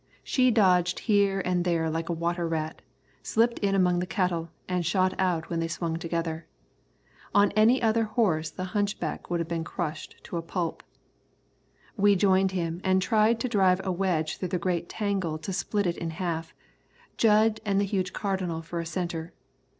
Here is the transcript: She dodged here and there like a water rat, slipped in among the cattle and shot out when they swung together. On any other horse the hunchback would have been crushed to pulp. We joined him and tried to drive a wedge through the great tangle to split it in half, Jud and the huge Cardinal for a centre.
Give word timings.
She 0.23 0.49
dodged 0.49 1.01
here 1.01 1.43
and 1.45 1.63
there 1.63 1.87
like 1.87 2.09
a 2.09 2.13
water 2.13 2.47
rat, 2.47 2.81
slipped 3.21 3.59
in 3.59 3.75
among 3.75 3.99
the 3.99 4.07
cattle 4.07 4.49
and 4.67 4.83
shot 4.83 5.13
out 5.19 5.51
when 5.51 5.59
they 5.59 5.67
swung 5.67 5.97
together. 5.97 6.47
On 7.35 7.51
any 7.51 7.83
other 7.83 8.05
horse 8.05 8.49
the 8.49 8.63
hunchback 8.73 9.29
would 9.29 9.39
have 9.39 9.47
been 9.47 9.63
crushed 9.63 10.15
to 10.23 10.41
pulp. 10.41 10.81
We 11.97 12.15
joined 12.15 12.49
him 12.49 12.81
and 12.83 12.99
tried 12.99 13.39
to 13.41 13.47
drive 13.47 13.79
a 13.85 13.91
wedge 13.91 14.37
through 14.37 14.47
the 14.49 14.57
great 14.57 14.89
tangle 14.89 15.37
to 15.37 15.53
split 15.53 15.85
it 15.85 15.97
in 15.97 16.09
half, 16.09 16.51
Jud 17.15 17.59
and 17.63 17.79
the 17.79 17.85
huge 17.85 18.11
Cardinal 18.11 18.63
for 18.63 18.79
a 18.79 18.87
centre. 18.87 19.33